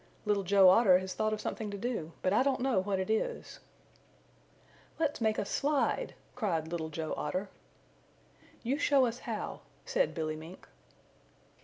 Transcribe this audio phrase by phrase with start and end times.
[0.25, 3.11] "Little Joe Otter has thought of something to do, but I don't know what it
[3.11, 3.59] is."
[4.97, 7.49] "Let's make a slide," cried Little Joe Otter.
[8.63, 10.67] "You show us how," said Billy Mink.